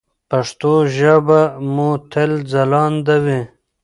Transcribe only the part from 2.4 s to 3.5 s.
ځلانده وي.